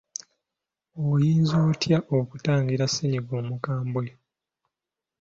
[1.09, 4.05] Oyinza otya okutangira ssennyiga omukambwe?